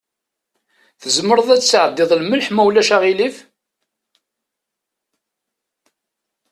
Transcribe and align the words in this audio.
Tzemreḍ 1.01 1.47
ad 1.49 1.59
tesɛeddiḍ 1.61 2.11
lmelḥ, 2.21 2.47
ma 2.51 2.63
ulac 2.67 2.89
aɣilif? 2.95 3.35